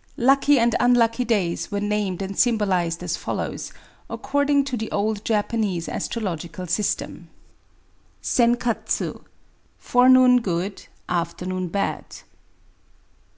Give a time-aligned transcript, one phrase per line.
[0.00, 3.72] *'' Lucky and unlucky days were named and symbolised as follows,
[4.10, 7.28] according to the old Japanese astrolopcal system:—
[8.24, 9.24] SxNKATsu:^
[9.78, 12.04] forenoon good j afternoon bad.